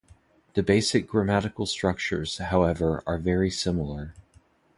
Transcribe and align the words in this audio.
The 0.55 0.63
basic 0.63 1.05
grammatical 1.07 1.67
structures, 1.67 2.39
however, 2.39 3.03
are 3.05 3.19
very 3.19 3.51
similar. 3.51 4.15